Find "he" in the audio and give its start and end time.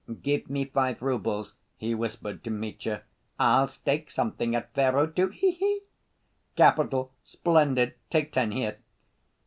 1.77-1.93, 5.27-5.51, 5.51-5.81